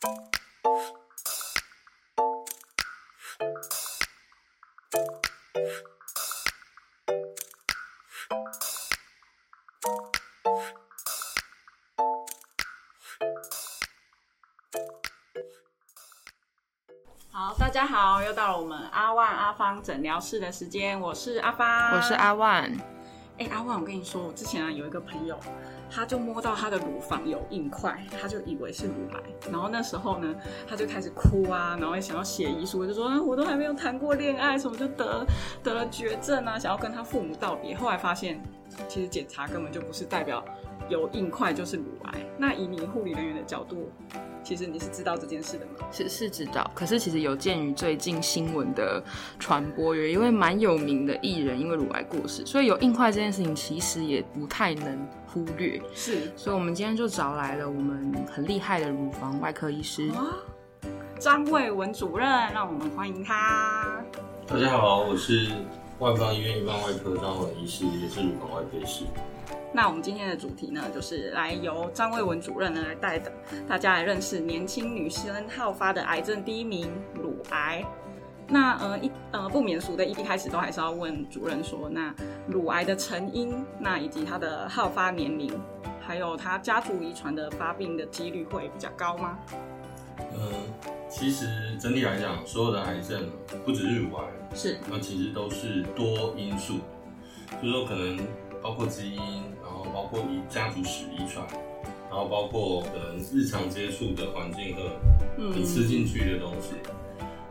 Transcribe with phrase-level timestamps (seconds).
[0.00, 0.08] 好，
[17.58, 22.99] 大家好，又到了我们阿万阿芳诊疗室的时间，我是阿芳，我是阿万。
[23.40, 25.34] 哎、阿万，我跟你说，我之前啊有一个朋友，
[25.90, 30.34] 他就摸到他的乳房有硬块，他就以为是乳癌，然后那时候呢，
[30.68, 35.26] 他就开始哭啊，然后也想要写遗书，就说、啊、我都还没有谈过恋爱，什么就得
[35.62, 37.74] 得了绝症啊，想要跟他父母道别。
[37.74, 38.42] 后来发现，
[38.86, 40.44] 其实检查根本就不是代表
[40.90, 42.20] 有硬块就是乳癌。
[42.36, 43.90] 那以你护理人员的角度，
[44.42, 45.86] 其实你是知道这件事的吗？
[45.92, 49.02] 是是知道，可是其实有鉴于最近新闻的
[49.38, 55.80] 传播，有一位蛮有名的艺人因为乳癌过世，所以有硬块这件事情其实也不太能忽略。
[55.94, 60.08] 是所以我们今天就找来了我们很厉害的乳房外科医师。
[60.10, 60.34] 啊，
[61.18, 64.02] 张卫文主任，让我们欢迎他。
[64.46, 65.48] 大家好，我是
[65.98, 69.04] 外方医院一般外科张文医师，也是乳房外科医师。
[69.72, 73.32] 那我们今天的主题呢，就是来由张卫文主任呢来带的
[73.68, 77.84] 大家来认识年轻女生好发的癌症第一名乳癌。
[78.48, 82.12] 那呃一呃不免俗的，一开始都还是要问主任说，那
[82.48, 85.52] 乳癌的成因，那以及它的好发年龄，
[86.00, 89.38] 还有它家族遗传的发病的几率会比较高吗？
[90.18, 90.52] 嗯，
[91.08, 91.46] 其实
[91.80, 93.30] 整体来讲，所有的癌症
[93.64, 96.80] 不只是乳癌，是那其实都是多因素，
[97.62, 98.18] 就是说可能
[98.60, 101.46] 包括基因，然后包括遗家族史遗传，
[102.10, 104.82] 然后包括可能日常接触的环境和
[105.54, 106.74] 你吃进去的东西。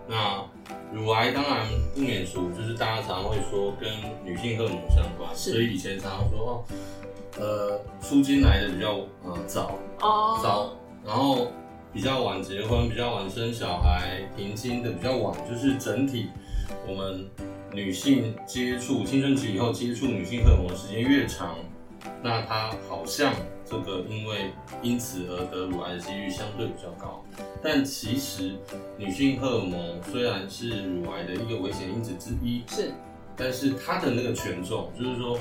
[0.08, 0.44] 那
[0.92, 3.90] 乳癌当然不免俗，就是大家常会说跟
[4.26, 6.64] 女性荷尔蒙相关，所以以前常常说哦，
[7.40, 10.40] 呃，出经来的比较呃早，哦。
[10.42, 10.72] 早，
[11.06, 11.52] 然后
[11.94, 16.30] 比较晚结婚，比较晚生小孩，停经的比较晚，就是整体
[16.88, 17.30] 我们
[17.72, 21.56] 女性接触青春期以后接触女性荷尔蒙的时间越长，
[22.22, 23.34] 那她好像
[23.66, 27.24] 这个因为因此而得乳癌的几率相对比较高。
[27.62, 28.56] 但其实
[28.98, 32.92] 女性荷尔蒙虽然是乳癌的一个危险因子之一，是。
[33.36, 35.40] 但是它的那个权重，就是说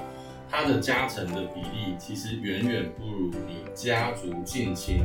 [0.49, 5.01] 它的加成的比例，其实远远不如你家族近亲、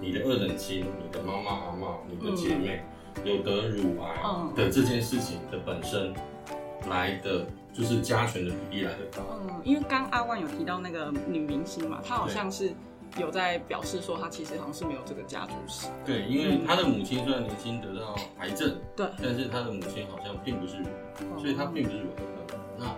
[0.00, 2.80] 你的二等亲、你的妈妈、阿妈、你的姐妹、
[3.22, 4.52] 有得乳癌嗯。
[4.56, 6.14] 的这件事情的本身
[6.88, 9.22] 来的，就是加权的比例来的高。
[9.42, 12.72] 嗯，因为刚阿万有提到那个女明星嘛，她好像是
[13.18, 15.86] 有在表示说，她其实好像是没有这个家族史。
[16.04, 20.76] 对，因为她的母亲虽然年轻得到癌症，对，但是她的母亲好像并不是，
[21.38, 22.58] 所以她并不是乳癌的。
[22.78, 22.94] 那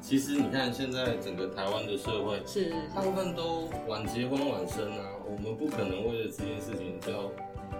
[0.00, 7.30] 其实你看现在整个台湾的社会，是大部分都晚结婚晚生啊，我们不可能为了这件事情就要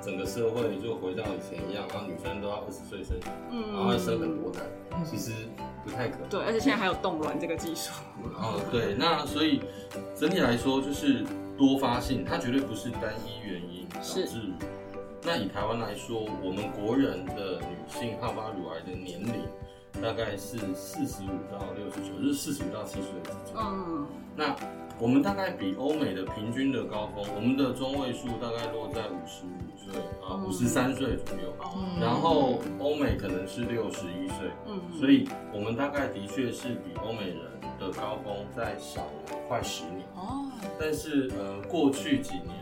[0.03, 3.17] 整个社会就回到以前一样，然后女生都要二十岁生，
[3.51, 4.61] 嗯然后要生很多胎，
[5.05, 5.33] 其实
[5.85, 6.29] 不太可能。
[6.29, 7.93] 对，而且现在还有冻卵这个技术。
[8.35, 9.63] 哦，对，那所以
[10.17, 11.25] 整体来说就是
[11.57, 14.41] 多发性，它绝对不是单一原因导是致。
[15.25, 19.47] 那以台湾来说，我们国人的女性好发乳癌的年龄
[20.03, 23.55] 大概是四十五到六十九，就是四十五到七十岁之间。
[23.57, 24.05] 嗯，
[24.35, 24.57] 那
[25.03, 30.45] 我们大概比欧美的平均的高峰，我们的中位数大概落在五十五岁啊，嗯。
[30.45, 31.53] 五十三岁左右。
[31.59, 37.41] 哦，然后欧美可能是六十一岁，嗯，所以我们大概的确是比欧美人
[37.81, 40.07] 的高峰再少了快十年。
[40.15, 40.49] 哦，
[40.79, 42.55] 但是呃，过去几年，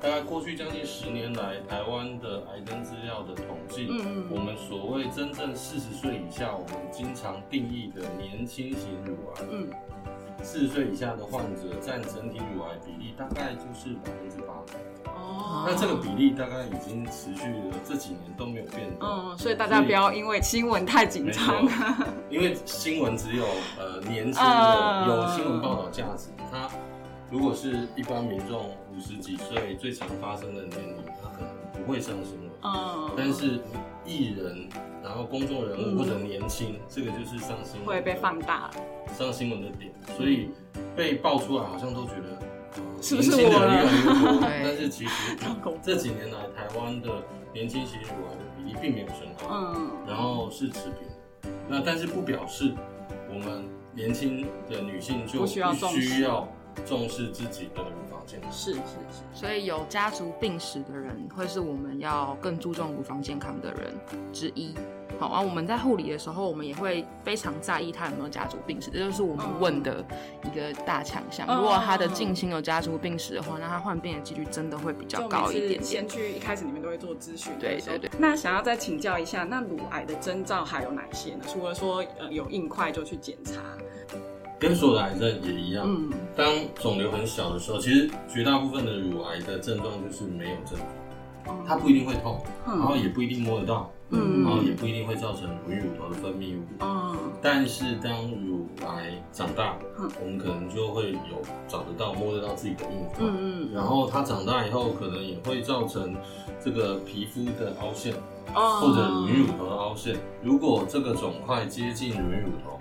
[0.00, 3.86] 大概过去将近十年来，台湾的癌症资料的统计，
[4.30, 9.68] 我们所谓真正四十岁以下，我们经常定义的年轻型乳癌，嗯，
[10.42, 14.54] 四十岁以下的患者占整体乳癌比例大概就是百分之八。
[15.12, 19.08] 哦，那这个比例大概已经持续了这几年都没有变动。
[19.08, 21.70] 嗯，所以大家不要因为新闻太紧张没。
[22.30, 23.44] 因为新闻只有
[23.78, 26.68] 呃年轻有新闻报道价值，它
[27.30, 31.48] 如果是一般民众五十几岁最常发生的年龄，它可能
[31.84, 32.45] 不会上新闻。
[32.62, 33.60] 嗯，但是
[34.04, 34.68] 艺人，
[35.02, 38.70] 然后公众人嗯物或者年轻，这个就是上新闻会被放大。
[39.16, 40.50] 上新闻的点，所以
[40.96, 42.36] 被爆出来好像都觉得。
[42.38, 42.42] 呃
[43.00, 44.40] 是不是年轻的我了人越来越多？
[44.64, 45.36] 但是其实
[45.82, 47.08] 这几年来，台湾的
[47.52, 49.46] 年轻型乳癌的比例并没有升高。
[49.50, 51.50] 嗯，然后是持平。
[51.68, 52.74] 那但是不表示
[53.32, 53.64] 我们
[53.94, 56.48] 年轻的女性就不需要
[56.84, 58.50] 重视自己的乳房健康。
[58.52, 63.94] 是是是，所以有家族病史的人，会是我们要更注重乳房健康的人
[64.32, 64.74] 之一。
[65.18, 70.04] 好啊，我们在护理的时候，我们也会非常在意他有没有家族病史，这就是我们问的
[70.44, 71.46] 一个大强项。
[71.48, 75.82] 嗯如果他的近亲有家族病史的话，那他患病的几率真的会比较高一点点。
[75.82, 78.10] 先去一开始你们都会做咨询，对对对。
[78.18, 81.44] 那想要再请教一下，那乳癌的征兆还有哪些呢？
[81.48, 83.62] 除了说呃有硬块就去检查，
[84.58, 86.10] 跟所有的癌症也一样，嗯。
[86.34, 90.78] 当肿瘤很小的时候，其实绝大部分的乳癌的症状就是没有症
[91.44, 94.42] 状，它不一定会痛，然后也不一定摸得到，嗯。
[94.42, 96.62] 然后也不一定会造成乳晕乳头的分泌物。
[96.80, 97.16] 嗯。
[97.42, 103.18] 但是当乳癌长大嗯，我们可能就会有找得到、摸得到自己的硬块。
[103.20, 106.16] 嗯然后它长大以后，可能也会造成
[106.64, 108.14] 这个皮肤的凹陷，
[108.54, 108.80] 哦。
[108.80, 110.16] 或者乳晕乳头的凹陷。
[110.42, 112.78] 如果这个肿块接近乳晕乳头，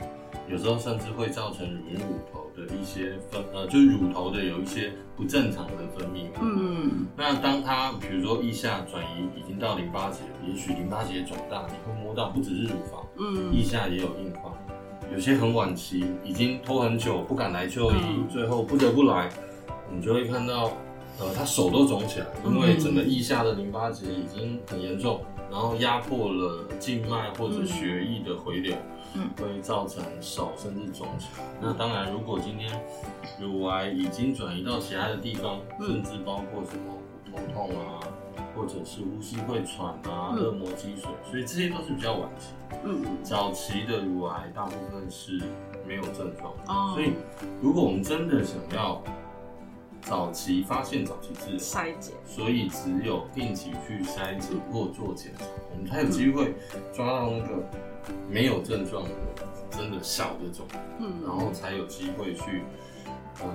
[0.49, 6.27] 有时候甚至会造成乳乳头的一些分呃，就是乳头的有一些不正常的分泌。
[6.29, 6.33] 物。
[6.41, 7.07] 嗯。
[7.17, 13.53] 那当它比如说腋下转移已经到淋巴结，也许淋巴结肿大，你会摸到不只是乳房，嗯。
[13.53, 14.51] 腋下也有硬块。
[15.13, 18.27] 有些很晚期，已经拖很久，不敢来就医，嗯。
[18.27, 19.29] 最后不得不来，
[19.91, 20.71] 你就会看到，
[21.19, 25.21] 呃，他手都肿起来，因为整个腋下的淋巴结已经很严重，
[25.51, 28.94] 然后压迫了静脉或者血液的回流，嗯
[29.37, 31.07] 会造成手甚至肿。
[31.61, 32.71] 那当然，如果今天
[33.39, 35.87] 乳癌已经转移到其他的地方，嗯。
[35.87, 36.99] 甚至包括什么
[37.31, 37.99] 头痛啊，
[38.55, 40.37] 或者是呼吸会喘啊、嗯。
[40.37, 42.53] 恶膜积水，所以这些都是比较晚期。
[42.83, 43.03] 嗯。
[43.23, 45.41] 早期的乳癌大部分是
[45.87, 46.91] 没有症状的，哦。
[46.93, 47.13] 所以
[47.61, 49.01] 如果我们真的想要
[50.01, 56.53] 早期发现、早期治疗，筛检，所以只有定期去筛检或做检查，我们才有机会
[56.93, 57.63] 抓到那个
[58.29, 59.09] 没有症状的
[59.71, 60.65] 真的小的肿，
[60.99, 62.63] 嗯然后才有机会去
[63.43, 63.49] 嗯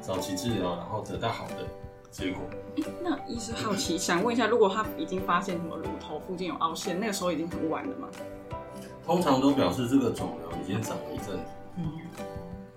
[0.00, 1.66] 早期治疗，然后得到好的
[2.10, 2.42] 结果。
[3.02, 8.08] 那医师好奇想问一下，如果他已经发现什么乳头附近有凹陷，那个时候已经很晚了吗？
[9.04, 11.40] 通常都表示这个肿瘤已经长了一阵子。
[11.76, 11.90] 嗯，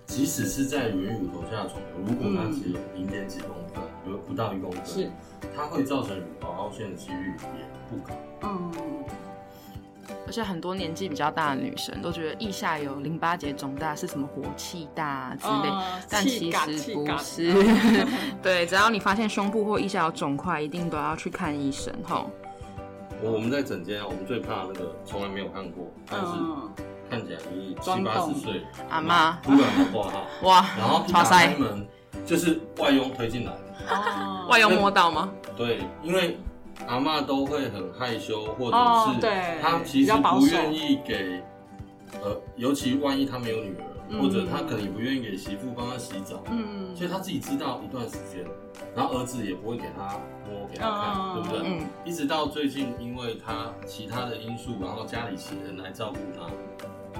[0.06, 5.10] 即使是在乳晕乳头下的肿瘤，如果它只有零点几公分，有不到一公分，是，
[5.54, 8.14] 它会造成乳头凹陷的几率也不高。
[8.42, 8.72] 嗯
[10.26, 17.52] 而且很多年纪比较大的女生都觉得腋下有淋巴结肿大是什么火气大啊之类，哦但其实不是。
[18.42, 22.30] 对，只要你发现胸部或腋下有肿块，一定都要去看医生吼。
[23.22, 26.70] 我我们在诊间，我们最怕那个从来没有看过，但是嗯
[27.08, 31.86] 看起来就是七八十岁阿妈突然的挂号，哇，然后一打开门
[32.26, 33.94] 就是外佣推进来的。
[33.94, 35.30] 哦外佣摸到吗？
[35.56, 36.38] 对，因为
[36.86, 39.30] 阿嬷都会很害羞，或者是哦对
[39.60, 41.42] 她其实比较保守不愿意给，
[42.22, 48.44] 呃，尤其万一她没有女儿，嗯或者她可能也不愿意给媳妇帮她洗澡，嗯所以她自己知道一段时间，
[48.94, 50.16] 然后儿子也不会给她
[50.48, 51.60] 摸给她看，嗯对不对？
[51.64, 56.46] 嗯一直到最近，因为她其他的因素，然后家里请人来照顾她，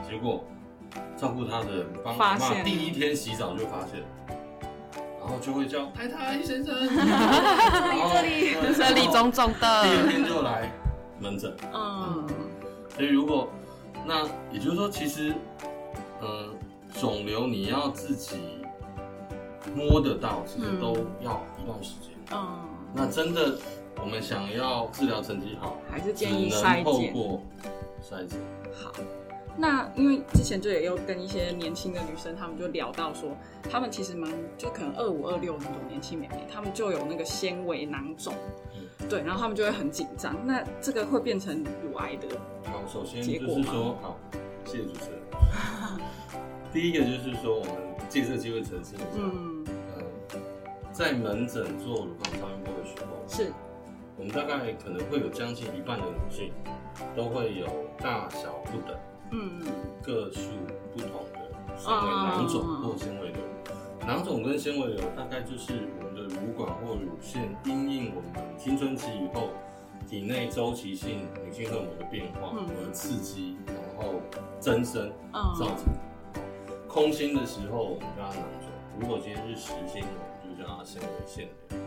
[0.09, 0.45] 结果
[1.17, 4.03] 照顾她的人帮阿发现第一天洗澡就发现。
[5.25, 6.75] 然后就会叫太太先生，
[8.13, 10.71] 这里这里这里肿肿第二的，天就来
[11.21, 12.27] 门诊，嗯。
[12.97, 13.49] 所以如果
[14.05, 15.33] 那也就是说，其实
[16.21, 16.51] 嗯，
[17.01, 18.37] 肿瘤你要自己
[19.75, 22.11] 摸得到，其实嗯都要一段时间。
[22.33, 22.59] 嗯，
[22.93, 23.57] 那真的
[24.01, 26.85] 我们想要治疗成绩好，还是建议能筛检。
[26.85, 27.43] 透过
[28.03, 28.39] 筛检。
[28.75, 28.93] 好，
[29.57, 33.37] 那因为之前就也有跟一些年轻的女生，她们就聊到说，
[33.71, 38.35] 她们其实蛮就可能二五二六那种年轻妹妹，她们就有那个纤维囊肿，
[38.75, 39.09] 嗯。
[39.09, 40.35] 对，然后她们就会很紧张。
[40.47, 42.29] 那这个会变成乳癌的，
[42.65, 43.65] 好，首先就结果吗？
[43.65, 44.19] 是说，好，
[44.65, 45.21] 谢谢主持人。
[46.73, 47.75] 第一个就是说，我们
[48.09, 50.41] 借这个机会澄清一下，嗯，呃，
[50.93, 53.53] 在门诊做乳房超音波的时候，是，
[54.17, 56.51] 我们大概可能会有将近一半的女性
[57.15, 57.67] 都会有
[57.99, 58.97] 大小不等、
[59.33, 59.61] 嗯
[60.03, 60.41] 个数
[60.95, 63.41] 不同的纤维囊肿或纤维瘤。
[64.07, 69.51] 囊肿跟纤维瘤大概就是我们的乳管或乳腺因应我们青春期以后
[70.09, 74.15] 体内周期性女性荷尔蒙的变化而刺激，然后
[74.61, 75.11] 增生
[75.59, 75.95] 造成。
[76.89, 78.69] 空心的时候我们叫它囊肿，
[79.01, 80.09] 如果今天是实心的，
[80.43, 81.79] 我们就叫它纤维腺瘤。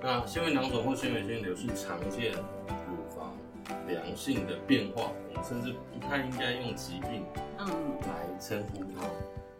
[0.00, 2.32] 那纤维囊肿或纤维腺瘤是常见
[3.86, 7.24] 良性的变化，我们甚至不太应该用疾病
[7.58, 7.66] 嗯
[8.02, 9.06] 来称呼它。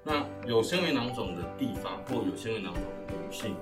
[0.03, 3.57] 那有纤维囊肿的地方或有纤维囊肿的女性，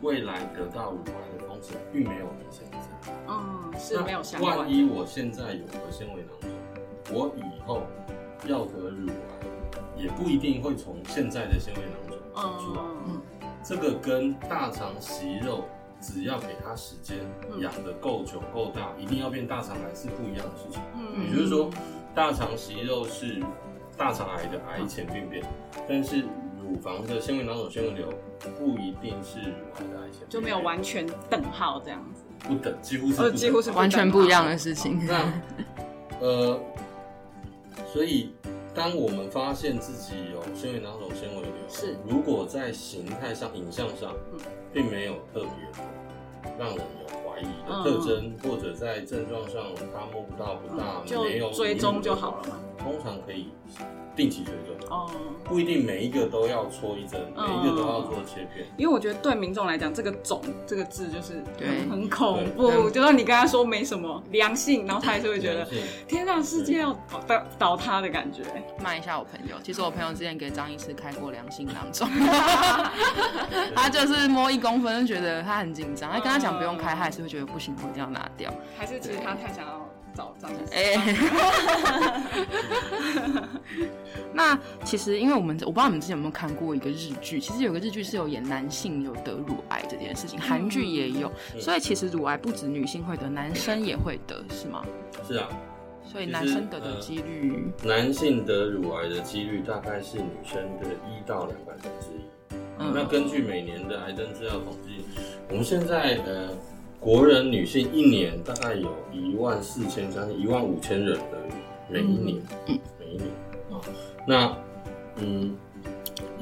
[0.00, 3.12] 未来得到乳癌的风险并没有明显的增加。
[3.28, 6.50] 嗯，是没有相关万一我现在有个纤维囊肿，
[7.12, 7.82] 我以后
[8.46, 12.80] 要得乳癌，也不一定会从现在的纤维囊肿长出来。
[13.06, 13.20] 嗯
[13.60, 15.64] 这个跟大肠息肉
[16.00, 17.18] 只要给他时间
[17.50, 20.80] 嗯养的够久够大，一定要变大肠癌是不一样的事情。
[20.94, 21.70] 嗯也就是说，
[22.14, 23.42] 大肠息肉是
[23.96, 25.44] 大肠癌的癌前病变，
[25.88, 26.22] 但是
[26.60, 28.08] 乳房的纤维囊肿纤维瘤
[28.58, 32.22] 不一定是乳癌的癌前，就没有完全等号这样子。
[32.46, 35.04] 不等，几乎是几乎是完全不一样的事情。
[35.04, 35.32] 那
[36.20, 36.60] 呃，
[37.92, 38.32] 所以
[38.78, 41.96] 当我们发现自己有纤维囊肿纤维瘤，是。
[42.06, 44.38] 如果在形态上、影像上嗯，
[44.72, 45.50] 并没有特别
[46.56, 52.56] 让人有怀疑的嗯特征，或者在症状上它摸不到不大，没有就追踪就好了嘛。
[52.78, 53.48] 通常可以
[54.18, 55.08] 定期追踪，哦，
[55.44, 57.48] 不一定每一个都要戳一针，嗯。
[57.48, 58.66] 每一个都要做切片。
[58.76, 61.68] 因为我觉得对民众来讲，这个“肿”这个字就是对。
[61.68, 62.90] 很很恐怖。
[62.90, 65.64] 就算你跟他说没什么良性，然后他还是会觉得
[66.08, 68.42] 天上，世界要倒倒倒塌的感觉。
[68.82, 72.08] 骂一下我朋友，其实我朋友之前给张医师开过良性囊肿，
[73.76, 78.52] 他就是摸一公分就觉得他很紧张，他跟他讲不用开，他还是会觉得不行，我一定要拿掉。
[78.76, 79.77] 还是其实他太想要
[80.72, 81.16] 哎、
[84.32, 91.60] 那其实因为我们我不知道你们之前有没有看过一个日剧，其实有个日剧是有演男性有得乳癌这件事情，韩剧也有，嗯。
[91.60, 94.84] 所以其实乳癌不止女性会得，男生也会得，是吗？
[95.26, 95.48] 是啊，
[96.04, 102.20] 所以男生得的几率，男性得乳癌的几率大概是女生的一到两百分之一。
[102.78, 102.92] 嗯。
[102.94, 105.04] 那根据每年的癌症资料统计，
[105.48, 106.48] 我们现在呃
[107.00, 111.38] 国人女性一年大概有一万四千将近一万五千人的
[111.88, 112.78] 每一年，嗯。
[112.98, 113.28] 每一年
[113.70, 113.80] 啊、
[114.26, 114.56] 那
[115.16, 115.56] 嗯，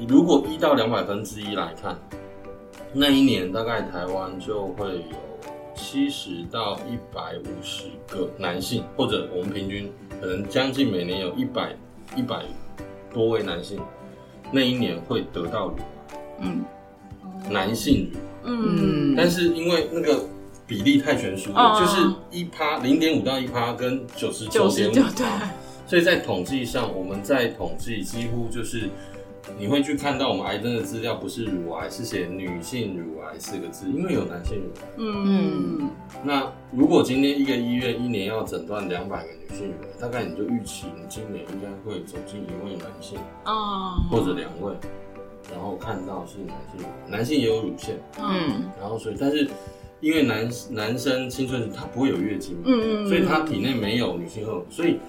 [0.07, 1.95] 如果一到两百分之一来看，
[2.91, 5.15] 那一年大概台湾就会有
[5.75, 11.75] 七十到一百五十个男性，或者我们平均可能将近每年有一百
[12.15, 12.43] 一百
[13.13, 13.79] 多位男性，
[14.51, 15.75] 那一年会得到乳
[16.09, 16.65] 癌，嗯。
[17.49, 18.23] 男性乳癌。
[18.49, 20.19] 嗯，但是因为那个
[20.67, 21.79] 比例太悬殊了，哦。
[21.79, 25.25] 就是一趴零点五到一趴跟九十九点五对，
[25.87, 28.89] 所以在统计上，我们在统计几乎就是
[29.57, 34.87] 你会去看到我们癌症的资料不是乳癌，是写女性乳癌四个字，因为有男性乳癌。
[34.97, 35.89] 嗯。
[36.21, 44.73] 那如果今天一个医院一年要诊断两百个女性乳癌，大概你就预期你今年应该会走进一位男性哦，或者两位，
[45.49, 48.69] 然后看到是男性乳癌，男性也有乳腺，嗯。
[48.77, 49.49] 然后所以但是
[49.99, 54.99] 因为男男生青春期他不会有月经嘛，嗯嗯，所以他体内没有女性荷尔蒙，所以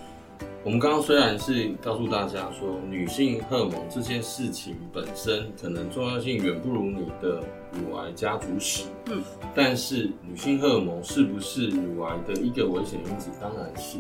[0.65, 7.43] 我们刚刚虽然是告诉大家说女性荷尔蒙这件事情本身可能重要性远不如你的
[7.73, 9.23] 乳癌家族史，嗯，
[9.55, 13.31] 但是女性荷尔蒙是不是乳癌的一个危险因子？
[13.41, 13.99] 当然是。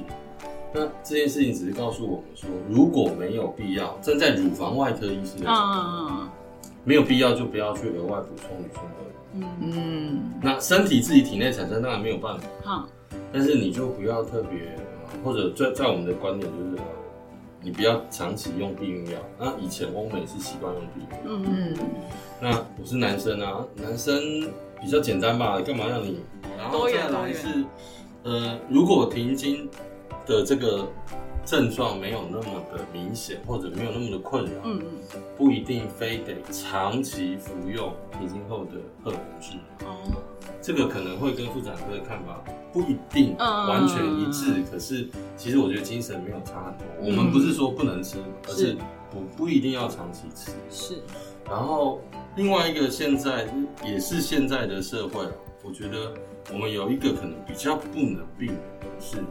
[0.71, 5.81] 那这件事情只是告诉我们说，如果没有必要，站在乳房外科医师的角度，
[6.11, 6.29] 嗯
[6.89, 9.43] 没有必要就不要去额外补充女性荷尔蒙。
[9.43, 12.89] 嗯嗯那身体自己体内产生当然没有办法，好，
[13.31, 16.85] 但是你就不要特别，呃或者在在我们的观点就是，呃
[17.61, 19.19] 你不要长期用避孕药。
[19.39, 21.87] 那以前欧美是习惯用避孕药，嗯嗯
[22.41, 22.49] 那
[22.81, 24.19] 我是男生啊，男生
[24.81, 26.21] 比较简单吧，干嘛让你？
[26.57, 27.65] 然后再来是，
[28.23, 29.69] 呃，如果停经
[30.27, 30.87] 的这个
[31.49, 34.83] 症状没有那么的明显，或者没有那么的困扰，嗯。
[35.35, 39.89] 不一定非得长期服用停经后的荷尔蒙治疗。
[39.89, 40.23] 哦，
[40.61, 43.67] 这个可能会跟妇产科的看法不一定嗯。
[43.67, 46.87] 完全一致，可是其实我觉得精神没有差很多。
[47.01, 47.07] 嗯。
[47.07, 48.77] 我们不是说不能吃，而是是。
[49.11, 50.51] 不不一定要长期吃。
[50.69, 51.01] 是，
[51.47, 52.03] 然后
[52.37, 53.49] 另外一个现在
[53.83, 55.33] 也是现在的社会啊，
[55.65, 56.13] 我觉得
[56.53, 59.23] 我们有一个可能比较不能避免的是，是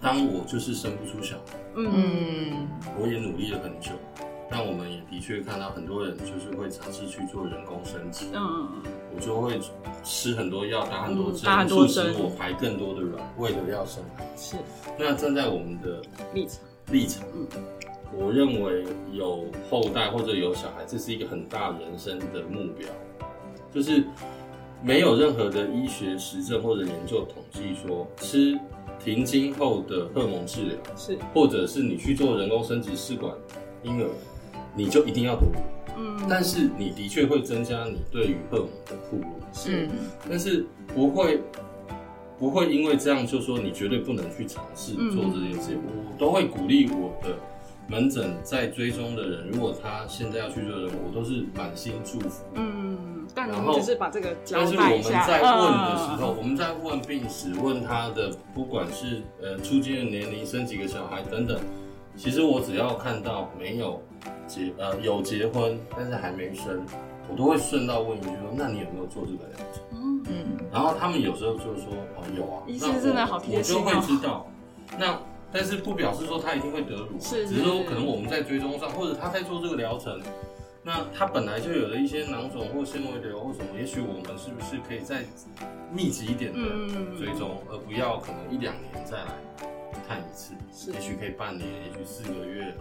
[0.00, 1.90] 当我就是生不出小孩，嗯。
[1.94, 2.68] 嗯
[3.00, 3.90] 我也努力了很久，
[4.50, 8.26] 但我们也的确看到很多人就是会尝试去做人工生殖。
[8.34, 8.68] 嗯
[9.14, 9.58] 我就会
[10.04, 14.56] 吃很多药，打很多针，多促使针我排更多的卵，为了要生孩子。
[14.56, 14.62] 是。
[14.98, 16.00] 那站在我们的
[16.32, 17.46] 立场，立场，嗯。
[18.16, 22.88] 我认为有后代或者有小孩，这是一个很大人生的目标，
[23.70, 24.02] 就是
[24.82, 28.58] 没有任何的医学实证或者研究统计说吃
[29.02, 33.32] 停经后的荷尔蒙治疗，是或者是你去做人工生殖试管
[33.82, 34.08] 婴儿，
[34.74, 35.58] 你就一定要哺乳。
[35.96, 39.24] 嗯，但是你的确会增加你对于荷尔蒙的暴露。
[39.52, 39.90] 是嗯
[40.28, 40.64] 但是
[40.94, 41.40] 不会
[42.38, 45.78] 不会因为这样就说你绝对不能去尝试嗯做这件事情。
[45.84, 47.34] 我都会鼓励我的
[47.88, 52.44] 门诊在追踪的人，如果他现在要去做人，我都是满心祝福。
[52.54, 61.58] 嗯，但然后你只是把这个交但是我们在问的时候，嗯我们在问病史，问他的不管是呃出经的年龄、生几个小孩等等，
[62.14, 64.02] 其实我只要看到没有
[64.46, 66.84] 结呃有结婚，但是还没生，
[67.30, 69.82] 我都会顺道问一句说，那你有没有做这个疗程？
[69.92, 71.84] 嗯，嗯，然后他们有时候就说，
[72.16, 74.46] 哦，有啊，医师那我真的好贴心哦我就会知道。
[74.98, 75.18] 那
[75.52, 80.20] 但是不表示说他一定会得乳只是说可能我们在追踪上，或者他在做这个疗程，
[80.82, 85.24] 那他本来就有的一些囊肿或纤维瘤或什么，也许我们是不是可以再
[85.92, 89.34] 密集一点的嗯追踪，而不要可能一两年再来
[90.06, 92.74] 看一次，是也许可以半年，也许四个月，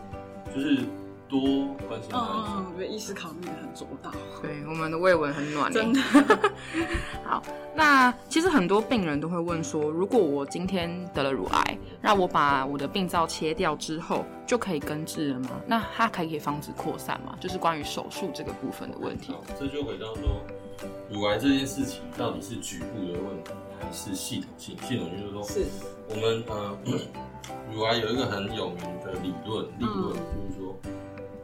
[0.54, 0.80] 就是
[1.30, 1.40] 多
[1.88, 2.54] 关心他一下。
[2.58, 6.00] 嗯，我觉得医师考虑的很周到， 对，我们的慰问很暖欸真的。
[7.26, 7.44] 好，
[7.76, 15.50] 那其实很多病人都会问说，如果我今天得了乳癌，那我把我的病灶切掉之后，就可以根治了吗？
[15.66, 17.38] 那它可以防止扩散吗？
[17.40, 19.32] 就是关于手术这个部分的问题。
[19.32, 20.42] 好这就回到说，
[21.12, 24.78] 乳癌这件事情到底是局部的问题，还是系统性？
[24.82, 25.66] 系统性就是说，是，
[26.10, 26.78] 我们呃，
[27.74, 30.76] 乳癌有一个很有名的理论，理论、嗯就是说，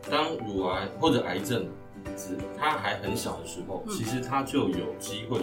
[0.09, 1.67] 当乳癌或者癌症
[2.15, 3.91] 只它还很小的时候，嗯。
[3.91, 5.39] 其实它就有机会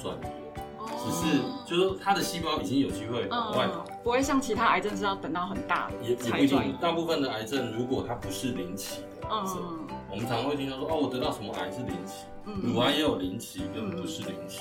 [0.00, 0.26] 转移
[0.56, 3.84] 了，只是哦就是说它的细胞已经有机会往外跑。
[3.88, 6.76] 嗯，不会像其他癌症是要等到很大也也不一定，。
[6.80, 9.86] 大部分的癌症如果它不是零期的癌症，嗯。
[10.08, 12.54] 我们常会听到说，哦，我得到什么癌是零期，嗯。
[12.62, 14.60] 乳癌也有零期跟不是零期。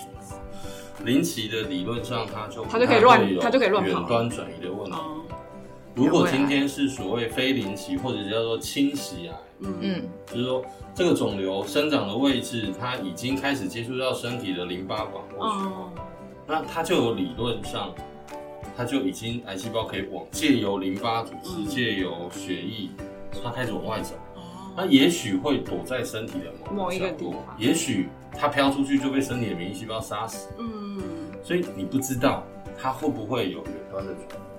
[1.04, 4.98] 零期的理论上，它就它就可以乱它就可以乱跑远端转移的问题。
[5.96, 9.74] 哦，如果今天是所谓非零期或者叫做侵袭癌，嗯。
[9.80, 15.92] 嗯，就是说这个肿瘤生长的位置，它已经开始接触到身体的淋巴管或血哦。
[15.96, 16.08] 管，
[16.48, 17.94] 那它就有理论上，
[18.76, 21.66] 它就已经癌细胞可以往借由淋巴组织、嗯。
[21.66, 22.90] 借由血液，
[23.44, 24.16] 它开始往外走。
[24.36, 24.42] 哦。
[24.76, 27.56] 它也许会躲在身体的某某一个角落地方。
[27.58, 31.02] 也许它飘出去就被身体的免疫细胞杀死，嗯。
[31.42, 32.44] 所以你不知道
[32.78, 34.14] 它会不会有远端的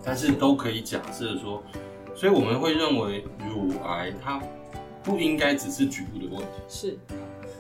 [0.07, 1.61] 但是都可以假设说，
[2.15, 4.41] 所以我们会认为乳癌它
[5.03, 6.63] 不应该只是局部的问题。
[6.69, 6.97] 是，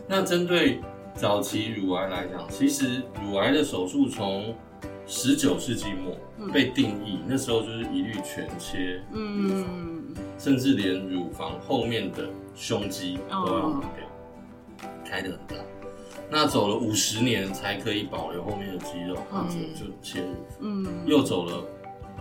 [0.06, 0.80] 那针对
[1.16, 4.54] 早期乳癌来讲，其实乳癌的手术从
[5.08, 15.56] 十九世纪末嗯被定义，那时候就是一律全切，嗯甚至连乳房后面的胸肌都要拿掉，开得很大。
[16.28, 20.58] 那走了五十年才可以保留后面的肌肉，或者就切乳房。
[20.60, 21.62] 嗯，又走了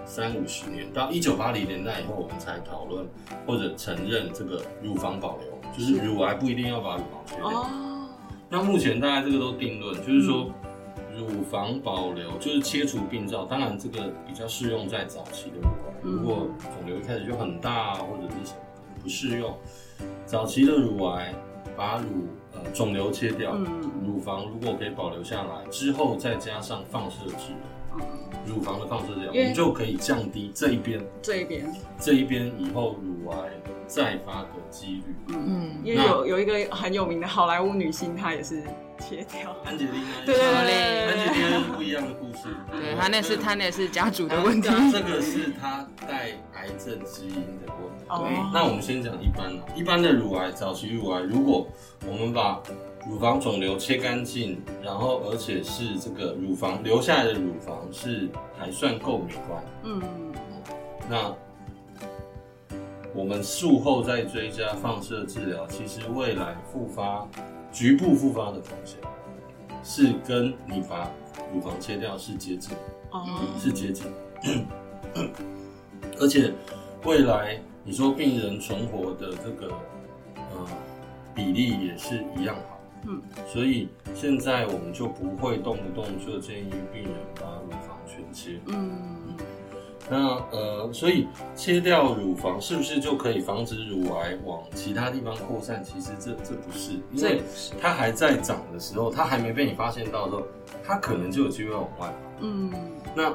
[0.05, 3.05] 三五十年，到一九八零年代以后，我们才讨论
[3.45, 6.05] 或者承认这个乳房保留，就是是。
[6.05, 7.47] 乳癌不一定要把乳房切掉。
[7.47, 8.09] 哦，
[8.49, 10.49] 那目前大家这个都定论，就是说
[11.17, 16.11] 乳房保留就是切除病灶，当然这个比较适用在早期的乳癌，嗯。
[16.11, 18.59] 如果肿瘤一开始就很大或者是什么
[19.01, 19.57] 不适用，
[20.25, 21.33] 早期的乳癌
[21.75, 23.91] 把乳呃肿瘤切掉，嗯。
[24.05, 27.57] 乳房如果可以保留下来，之后再加上放射治疗。
[27.99, 28.05] 嗯
[28.45, 31.67] 乳房的放射治疗，我因为们就可以降低这一边这一边，
[31.99, 33.37] 这一边以后乳癌
[33.87, 35.03] 再发的几率。
[35.29, 38.61] 嗯，因为有有一个很有名的好莱坞女星，她也是
[38.99, 42.55] 切掉，安吉丽娜，对对安吉丽娜是不一样的故事。
[42.71, 44.69] 对她那是她那是家族的她问题。
[44.91, 48.41] 这个是她带癌症基因的问题。
[48.53, 51.67] 那我们先讲一般的，一般的乳癌，早期乳癌，如果
[52.07, 52.61] 我们把
[53.07, 60.01] 乳房肿瘤切干净，然后而且是这个乳房留下来的乳房是还算够美观，嗯。
[61.07, 61.33] 那
[63.13, 67.27] 我们术后再追加放射治疗，其实未来复发、
[67.71, 68.97] 局部复发的风险
[69.83, 71.09] 是跟你把
[71.53, 72.75] 乳房切掉是接近，
[73.11, 73.23] 哦，
[73.59, 74.07] 是接近。
[76.19, 76.51] 而且
[77.03, 79.71] 未来你说病人存活的这个
[80.35, 80.67] 呃
[81.33, 82.74] 比例也是一样好，
[83.07, 88.59] 嗯，所以现在我们就不会动不动就建议病人把乳房全切。
[88.67, 88.91] 嗯
[90.07, 95.83] 那呃，所以切掉乳房是不是就可以防止乳癌往其他地方扩散？
[95.83, 97.41] 其实这这不是，因为
[97.81, 100.43] 它还在长的时候，它还没被你发现到的时候，
[100.83, 102.13] 它可能就有机会往外跑。
[102.41, 102.71] 嗯
[103.15, 103.33] 那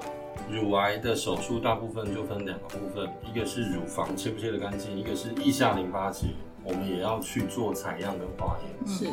[0.48, 6.28] 乳癌的手术大部分就分两个部分，一个是乳房切不切得干净，一个是腋下淋巴结，
[6.62, 8.96] 我们也要去做采样跟化验。
[8.96, 9.06] 是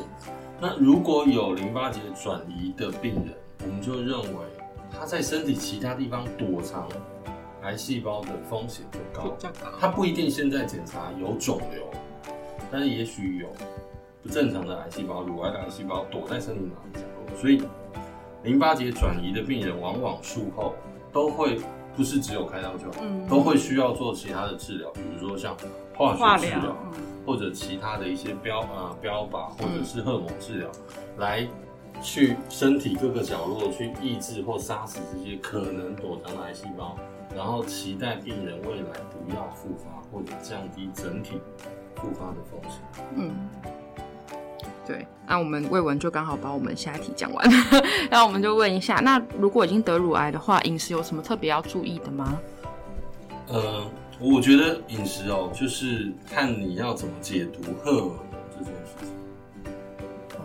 [0.59, 4.39] 那如果有淋巴结转移的病人，我们就认为
[4.91, 6.89] 他在身体其他地方躲藏
[7.61, 9.35] 癌细胞的风险就高。
[9.79, 11.83] 他不一定现在检查有肿瘤，
[12.71, 13.47] 但是也许有
[14.23, 17.61] 不正常的癌细胞、乳癌的癌细胞躲在身体哪里角落，所以
[18.43, 20.73] 淋巴结转移的病人往往术后
[21.11, 21.59] 都会
[21.97, 25.57] 不是只有开刀就好，嗯都会需要做其他的治疗，比如说像
[25.95, 26.75] 化学治疗。，
[27.25, 30.69] 或者其他的一些标啊、标靶或者是荷尔蒙治疗，
[31.17, 31.45] 来
[32.01, 36.95] 去身体各个角落去抑制或杀死这些可能躲藏的癌细胞，
[37.35, 41.41] 然后期待病人未来不要复发或者降低整体
[41.95, 42.79] 复发的风险。
[43.15, 43.35] 嗯，
[44.87, 47.45] 对，那我们魏文就刚好把我们下一题讲完，
[48.09, 52.39] 然后我们就问一下，那如果已经得乳癌的话，饮食有什么特别要注意的吗？
[53.49, 53.85] 呃，
[54.19, 58.15] 我觉得饮食哦，就是看你要怎么解读荷尔蒙
[58.57, 59.09] 这件事情。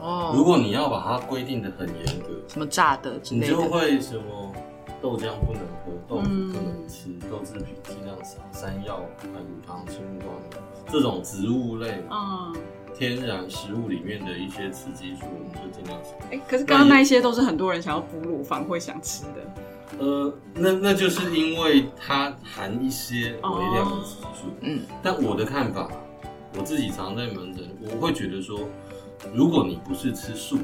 [0.00, 4.52] 哦如果你要把它规定的很严格，什么炸的之你就，会什么
[5.00, 10.28] 豆浆不能喝，豆腐嗯不能吃，豆制品尽量少，山药、排骨汤、青木瓜
[10.90, 12.52] 这种植物类、嗯，
[12.96, 16.10] 天然食物里面的一些雌激素，我们就尽量少。
[16.30, 19.98] 哎、可是刚刚那一些都是很多人想要哺乳房会想吃的。
[19.98, 24.48] 呃，那那就是因为它含一些微量的激素。
[24.60, 25.88] 嗯，但我的看法，
[26.56, 28.60] 我自己常在门诊，我会觉得说，
[29.34, 30.58] 如果你不是吃素，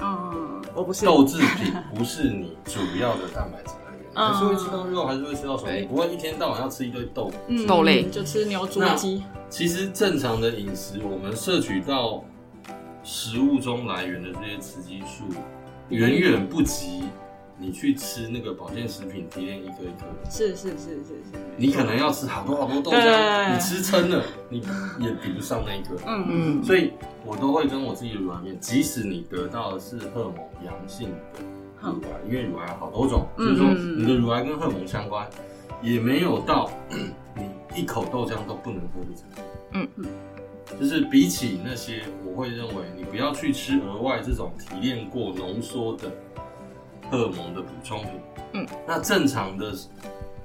[0.00, 3.72] 嗯，我不是豆制品不是你主要的蛋白质
[4.14, 5.72] 还是会吃到肉，还是会吃到什么？
[5.72, 7.30] 你不会一天到晚要吃一堆豆。
[7.46, 9.22] 嗯豆类就吃牛猪鸡。
[9.48, 12.24] 其实正常的饮食，我们摄取到
[13.02, 15.24] 食物中来源的这些雌激素，
[15.88, 17.04] 远远不及
[17.56, 20.06] 你去吃那个保健食品提炼一颗一颗。
[20.30, 24.58] 是是是是是，你可能要吃好多好多豆对浆，你吃撑了，你
[25.00, 25.96] 也比不上那一个。
[26.06, 26.92] 嗯嗯，所以
[27.24, 31.16] 我都会跟我自己的软面，即使你得到的是荷尔蒙阳性的
[31.82, 35.28] 乳癌，因为乳癌有好多种，嗯就是说嗯你的乳癌跟荷尔蒙相关，
[35.82, 36.70] 也没有到
[37.36, 39.42] 你一口豆浆都不能喝的程度。
[39.72, 40.06] 嗯嗯，
[40.80, 46.10] 就是比起那些，我会认为你不要去吃额外这种提炼过、浓缩的
[47.10, 48.10] 荷尔蒙的补充品。
[48.54, 49.72] 嗯，那正常的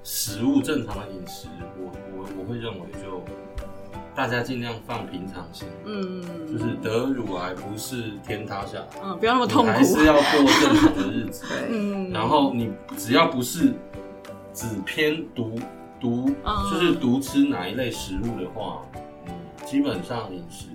[0.04, 3.24] 食物、正常的饮食，我我我会认为就
[4.16, 5.68] 大家尽量放平常心。
[5.86, 9.72] 嗯，就是得乳癌不是天塌下来，嗯，不要那么痛苦。
[9.72, 10.24] 还是要过
[10.62, 11.46] 正常的日子。
[11.50, 13.74] 对，嗯，然后你只要不是
[14.54, 15.60] 只偏独
[16.00, 18.82] 独，嗯就是独吃哪一类食物的话，
[19.28, 19.34] 嗯，
[19.66, 20.68] 基本上饮食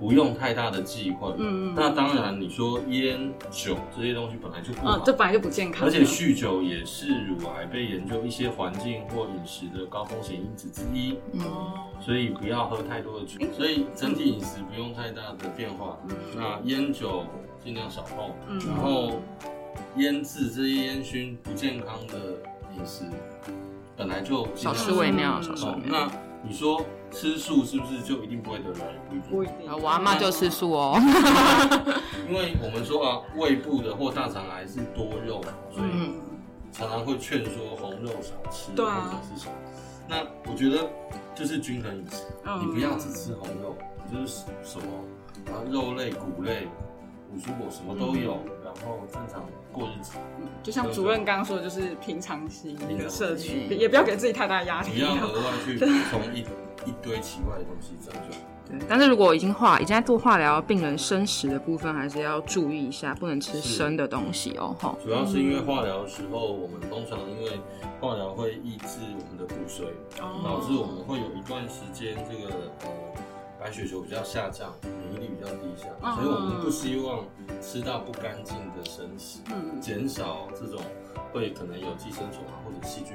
[0.00, 1.32] 不用太大的忌讳。
[1.36, 5.86] 嗯嗯那当然，你说烟酒这些东西本来就不好，嗯，这本来就不健康。
[5.86, 11.18] 而且酗酒也是乳癌被研究一些环境或饮食的高风险因子之一。
[11.34, 11.42] 嗯，
[12.00, 15.98] 所以不要喝太多的酒，所以整体饮食不用太大的变化。
[16.08, 17.24] 嗯那烟酒
[17.62, 19.20] 尽量少碰，嗯然后
[19.96, 22.14] 腌制这些烟熏不健康的
[22.74, 23.04] 饮食，
[23.96, 25.78] 本来就尽少量吃为妙，嗯少吃为哦。
[25.84, 25.90] 妙。
[25.92, 28.94] 那你说吃素是不是就一定不会得乳癌？
[29.08, 30.98] 不一定，不一定啊，我阿妈就吃素哦。
[32.28, 36.14] 因为我们说啊，胃部的或大肠癌是多肉，所以嗯
[36.72, 39.52] 常常会劝说红肉少吃，对啊或者是什么。
[40.08, 40.88] 那我觉得
[41.34, 43.76] 就是均衡饮食，嗯你不要只吃红肉，
[44.08, 46.66] 你就是什么啊肉类、谷类、
[47.32, 50.12] 五蔬果什么都有，然后正常过日子，
[50.62, 54.90] 就像主任刚刚说的，就是平常心那个社区，也不要给自己太大压力。
[54.90, 56.40] 不要额外去补充一
[56.88, 58.40] 一堆奇怪的东西，这样就好。
[58.70, 64.76] 对，但是如果已经化，已经在做化疗，病人生食的部分还是要注意一下，不能吃生的东西哦。
[64.78, 67.60] 哈，主要是因为化疗的时候，我们通常因为
[68.00, 69.86] 化疗会抑制我们的骨髓，
[70.22, 72.88] 哦导致我们会有一段时间这个呃
[73.60, 77.24] 白血球比较下降，免疫力比较低下，嗯所以我们不希望
[77.60, 80.80] 吃到不干净的生食，嗯减少这种
[81.30, 83.14] 会可能有寄生虫啊或者细菌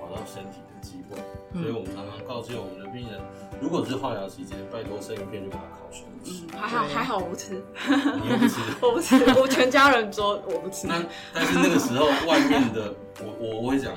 [0.00, 1.16] 跑到身体的机会。
[1.52, 3.20] 嗯所以我们常常告诫我们的病人，
[3.60, 7.62] 如果是化疗期间，拜托生鱼片就把它烤熟吃，嗯，还好还好我不吃，
[8.20, 8.60] 你又不吃。
[8.82, 10.88] 我不吃，我全家人说我不吃。
[10.88, 11.00] 那
[11.32, 13.94] 但是那个时候外面的，我我我会讲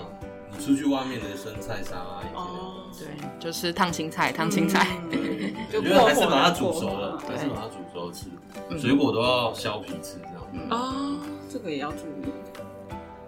[0.59, 4.87] 出去外面的生菜沙拉也尽量哦不要吃对，就是烫青菜，烫青菜。
[5.11, 8.27] 嗯就我觉得还是把它煮熟了，火还是把它煮熟吃，
[8.69, 10.69] 嗯水果都要削皮吃，这样。
[10.69, 12.31] 哦，这个也要注意。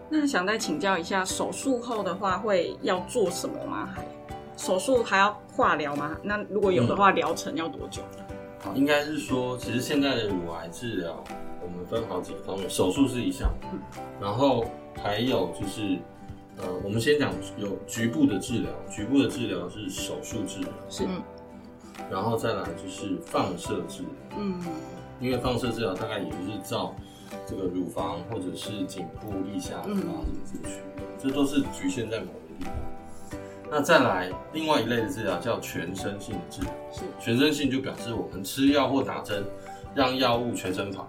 [0.09, 3.89] 那想再请教一下，手术后的话会要做什么吗？
[3.93, 4.03] 还
[4.57, 6.17] 手术还要化疗吗？
[6.23, 8.01] 那如果有的话，疗程要多久？
[8.61, 11.23] 好，应该是说，其实现在的乳癌治疗，
[11.61, 13.53] 我们分好几个方面，手术是一项，
[14.19, 14.65] 然后
[15.03, 15.97] 还有就是，
[16.61, 21.21] 呃，我们先讲有局部的治疗，局部的治疗是手术治疗，是嗯
[22.09, 24.37] 然后再来就是放射治疗。
[24.37, 24.61] 嗯
[25.19, 26.95] 因为放射治疗大概也就是照
[27.45, 30.01] 这个乳房或者是颈部、腋下这个
[30.63, 32.73] 区域，这都是局限在某个地方。
[33.69, 39.43] 那再来，另外一类的治疗叫全身性的治疗，是全身性就表示我们吃药或打针，
[39.93, 41.05] 让药物全身跑，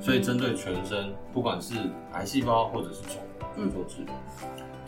[0.00, 1.74] 所以针对全身，不管是
[2.14, 3.20] 癌细胞或者是肿
[3.56, 4.14] 瘤去做治疗。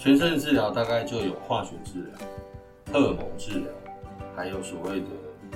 [0.02, 2.28] 全身的治疗大概就有化学治疗、
[2.92, 3.68] 荷尔蒙治疗，
[4.34, 5.06] 还有所谓的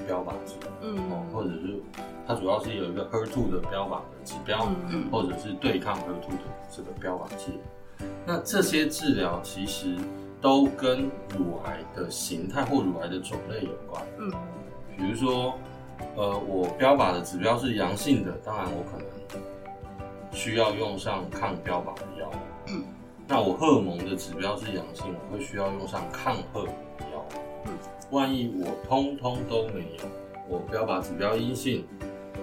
[0.06, 0.68] 标靶治疗。
[0.68, 1.82] 哦，嗯或者是
[2.28, 6.38] 它主要是有一个 HER2 的标靶的指标，嗯或者是对抗 HER2 的
[6.70, 8.08] 这个标靶治疗。
[8.24, 9.96] 那这些治疗其实
[10.40, 14.00] 都跟乳癌的形态或乳癌的种类有关。
[14.20, 14.30] 嗯
[14.96, 15.58] 比如说，
[16.14, 19.42] 呃，我标靶的指标是阳性的，当然我可能
[20.30, 22.34] 需要用上抗标靶的药物。
[22.68, 22.84] 嗯
[23.28, 27.24] 那我荷尔蒙的指标是阳性，我会需要用上抗荷尔蒙的药物。
[27.66, 27.72] 嗯
[28.12, 30.04] 万一我通通都没有，
[30.48, 31.84] 我不要把指标阴性，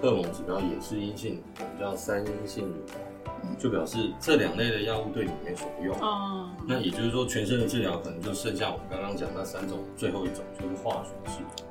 [0.02, 5.98] 荷尔蒙指标也是阴性，我们叫三阴性乳癌，就表示这两类的药物对你没什么用。
[6.00, 11.66] 哦，那也就是说，全身的治疗可能就剩下我们刚刚讲那三种，最后一种就是化学治疗。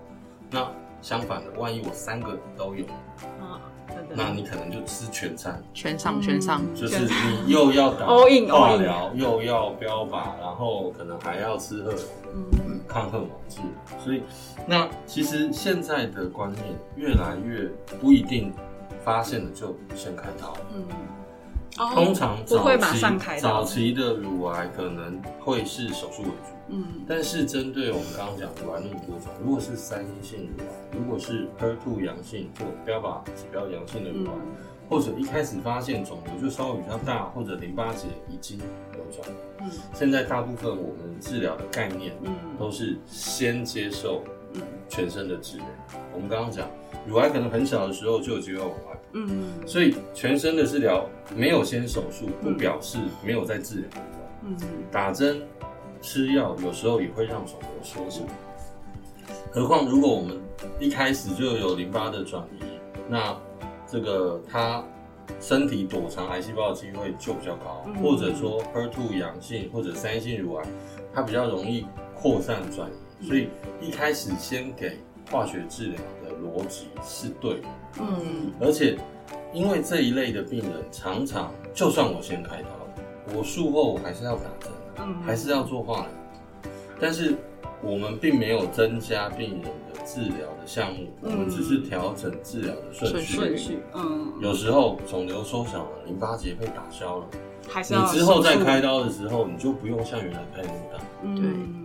[0.49, 0.71] 那
[1.03, 2.83] 相反的，万一我三个都有，
[3.39, 3.61] 啊，
[4.15, 11.97] 那你可能就吃全餐，全上全上，嗯就是你又要打 All in, 化 all in 疗，又要标靶，然后可能还要吃荷尔
[12.33, 12.79] 蒙嗯。
[12.87, 13.99] 抗荷尔蒙治疗。
[14.03, 14.21] 所以，
[14.67, 16.63] 那其实现在的观念
[16.95, 17.67] 越来越
[17.99, 18.53] 不一定
[19.03, 20.53] 发现了就先开刀。
[20.75, 20.83] 嗯，
[21.77, 26.53] 哦通常不会马早期上开刀早期的乳癌可能会是手术为主。
[26.69, 26.85] 嗯。
[27.07, 34.55] 但是针对我们刚刚讲乳癌那么多种，如果是三阴性乳癌，如果是 HER2 阳性，或标靶指标阳性的乳癌，嗯。
[34.89, 39.27] 或者一开始发现肿瘤就稍微比较大，或者淋巴结已经有转，
[39.61, 39.71] 嗯。
[39.93, 42.35] 现在大部分我们治疗的概念嗯。
[42.59, 44.21] 都是先接受
[44.53, 44.61] 嗯。
[44.87, 45.65] 全身的治疗。
[46.13, 46.67] 我们刚刚讲，
[47.07, 53.87] 乳癌可能很小的时候就有机会往外跑，嗯所以全身的治疗没有先手术，不嗯表示没有在治疗。
[54.45, 54.57] 嗯
[54.91, 55.41] 打针、
[56.01, 58.21] 吃药有时候也会让肿瘤缩小。
[59.51, 60.37] 何况如果我们
[60.79, 62.63] 一开始就有淋巴的转移，
[63.07, 63.37] 那
[63.87, 64.83] 这个它
[65.39, 70.65] 身体躲藏癌细胞的机会就比较高，嗯或者说 HER2 阳性或者三性乳癌，
[71.13, 72.89] 它比较容易扩散转
[73.21, 73.47] 移，所以
[73.79, 74.97] 一开始先给
[75.31, 77.67] 化学治疗的逻辑是对的。
[77.99, 78.51] 嗯。
[78.59, 78.97] 而且
[79.53, 82.67] 因为这一类的病人常常，就算我先开刀，
[83.35, 84.71] 我术后我还是要打针
[85.25, 86.07] 还是要做化疗，
[86.99, 87.35] 但是
[87.81, 93.35] 我们并没有增加病人的治疗的项目，我们只是调整治疗的顺序。
[93.35, 94.33] 顺序嗯。
[94.41, 97.25] 有时候肿瘤缩小了，淋巴结被打消了，
[97.65, 100.99] 你还是要之后再开刀的时候，你就不用像原来开那么大。
[101.23, 101.83] 嗯，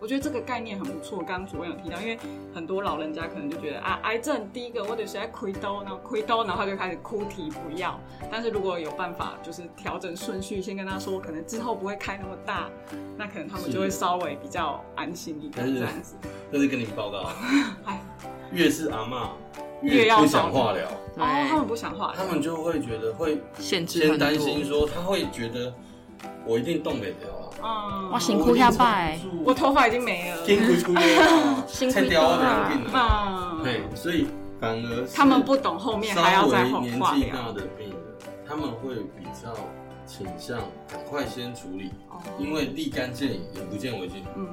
[0.00, 1.18] 我觉得这个概念很不错。
[1.18, 2.18] 刚刚主任有提到，因为
[2.54, 7.98] 很多老人家可能就觉得啊，癌症第一个我得是在亏刀，然后亏刀，然后他就开始哭啼不要。
[8.30, 12.70] 但是如果有办法，就是调整顺序，先跟他说，可能之后不会开那么大，
[13.16, 16.16] 那可能他们就会稍微比较安心一点但是这样子。
[16.52, 17.30] 但是跟您报告，
[17.84, 18.00] 哎，
[18.52, 19.30] 越是阿妈
[19.82, 24.86] 越要不想化疗，哦，他们不想化疗，他们就会觉得会限制先担心多。
[24.86, 25.72] 说，他会觉得
[26.44, 29.18] 我一定动不了啊，嗯，哇辛苦下拜。
[29.44, 33.58] 我头发已经没了，辛苦出来啊，辛苦切掉我两病了。
[33.58, 34.26] 嗯，对，所以
[34.60, 37.98] 反而他们不懂后面还要再稍化微年纪大的病人，
[38.46, 39.52] 他们会比较
[40.06, 40.58] 倾向
[40.90, 42.20] 赶快先处理，哦。
[42.38, 44.24] 因为立竿见影，眼不见为净。
[44.36, 44.48] 嗯，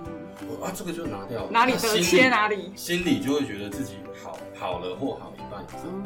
[0.48, 5.82] 我啊，这个就拿掉，哪里得切哪里，心里就会觉得自己好好了或好一半以上。
[5.86, 6.04] 嗯。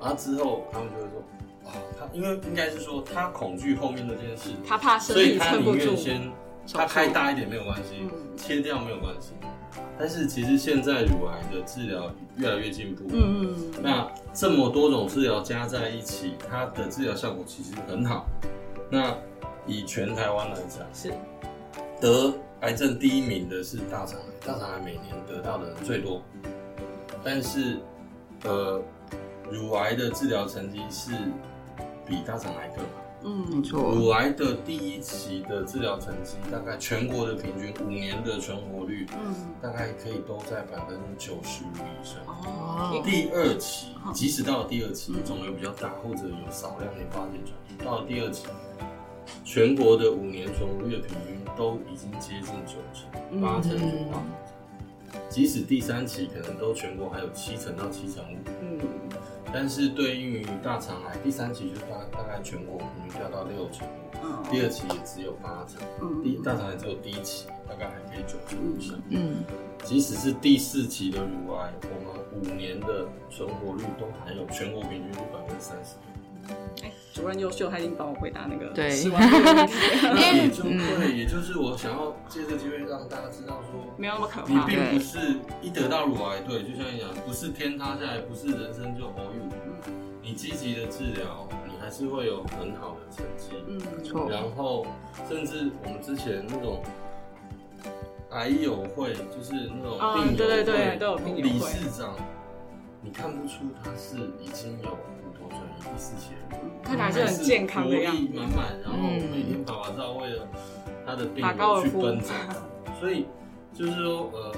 [0.00, 1.22] 然后之后他们就会说，
[1.70, 6.32] 啊，他因为应该是说他恐惧后面那件事，他怕身所以体他宁撑不住愿，先
[6.72, 9.32] 他开大一点没有关系，嗯切掉没有关系。
[9.98, 18.26] 但是其实现在乳癌的治疗越来越进步，嗯嗯，那这么多种治疗加在一起，它的治疗效果其实很好。
[18.90, 19.14] 那
[19.66, 21.12] 以全台湾来讲，是
[22.00, 26.22] 得癌症第一名的是大肠癌，大肠癌每年得到的人最多，
[27.22, 27.76] 但是
[28.44, 28.82] 呃，
[29.50, 31.12] 乳癌的治疗成绩是
[32.10, 32.90] 比大肠癌更好。
[33.22, 39.34] 嗯没错，乳癌的第一期的治疗成绩，大概全国的平均五年的存活率，嗯。
[39.60, 42.16] 大概可以都在百分之九十五以上。
[42.26, 48.46] 哦，第二期嗯，即使到了第二期嗯，肿瘤比较大或者有少量的发现转移，到了第二期，
[49.44, 54.14] 全国的五年存活率的平均都已经接近九成，八成左右。
[55.28, 58.78] 即使第三期可能都全国还有七成到七成五，嗯
[59.52, 63.86] 但是对应于大肠癌，第三期就大大概全国平均掉到六成，
[64.22, 68.98] 嗯第二期也只有八成，嗯第大肠癌只有第一期大概还可以九成以上。
[69.10, 69.42] 嗯，
[69.84, 75.96] 即使是第四期的乳癌，我们五年的存活率都还有全国平均率百分之三十。
[76.82, 78.88] 哎，主任优秀，他已经帮我回答那个对。
[78.90, 84.48] 也就会，也就是我想要借这个机会让大家知道说，没有那么可怕。
[84.48, 84.60] 你。
[84.66, 89.48] 并不是一得到乳癌，对，就像你讲，不是天塌下来，不是人生就 all you。
[90.22, 93.56] 你积极的治疗，你还是会有很好的成绩。
[93.66, 94.86] 嗯，没错，然后
[95.28, 96.82] 甚至我们之前那种
[98.30, 101.42] 癌友会，就是那种啊病友会，对对对都有病友会。
[101.42, 102.14] 理事长，
[103.02, 104.96] 你看不出他是已经有
[105.80, 108.22] 第四期了，看起来是很健康的样子。
[108.22, 108.38] 活力。
[108.38, 110.46] 满满，然后嗯每天拍拍照，为了
[111.06, 111.44] 他的病
[111.82, 112.32] 去奔走，
[113.00, 113.26] 所以
[113.72, 114.54] 就是说，呃，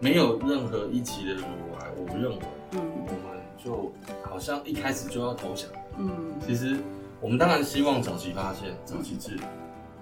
[0.00, 1.42] 没有任何一期的乳
[1.80, 2.38] 癌，我认为。
[2.72, 2.80] 嗯。
[3.00, 3.90] 我们就
[4.22, 5.68] 好像一开始就要投降。
[5.96, 6.10] 嗯。
[6.46, 6.76] 其实
[7.20, 9.48] 我们当然希望早期发现、早期治疗，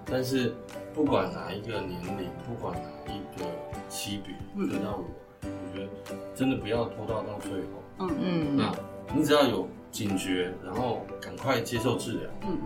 [0.05, 0.53] 但是
[0.93, 3.45] 不管哪一个年龄，不管哪一个
[3.87, 4.67] 期别嗯。
[4.69, 5.05] 得到乳
[5.41, 5.89] 癌，我觉得
[6.35, 7.67] 真的不要拖到到最后。
[7.99, 8.57] 嗯嗯。
[8.57, 8.71] 那
[9.15, 12.59] 你只要有警觉，然后赶快接受治疗，嗯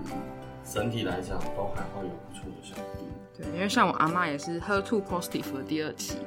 [0.69, 3.07] 整体来讲都还会有不错的效果。
[3.37, 6.17] 对，因为像我阿妈也是 HER2 positive 的第二期，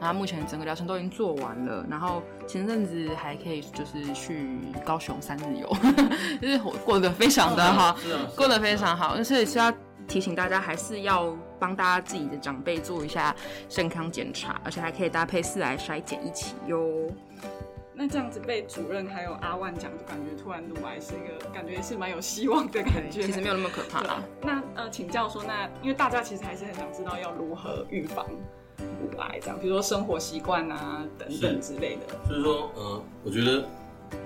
[0.00, 5.66] 然后目前整个疗程都已经做完了，然后前阵子还可以就是去高雄三日游，
[6.40, 7.96] 就是我过得非常的好，
[8.36, 9.72] 过得非常好，但是是要
[10.06, 13.34] 提醒大家，还是要帮大家自己的长辈做一下
[13.68, 17.10] 健康检查，而且还可以搭配四癌筛检一起哟。
[18.02, 23.22] 那这样子被主任还有阿万讲，就感觉突然乳癌是一个感觉是蛮有希望的感觉。
[23.22, 24.20] 其实没有那么可怕啦。
[24.40, 28.26] 那呃，请教说，那因为大家其实还是很想知道要如何预防
[28.76, 32.00] 乳癌，这样，比如说生活习惯啊等等之类的。
[32.28, 33.64] 就是说，呃，我觉得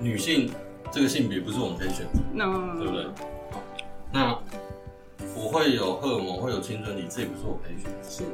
[0.00, 0.50] 女性
[0.90, 2.46] 这个性别不是我们可以选择，那
[2.78, 3.04] 对不对？
[3.52, 3.60] 好，
[4.10, 4.38] 那
[5.36, 8.08] 我会有荷尔蒙，会有青春期，这也不是我可以选择。
[8.08, 8.24] 是，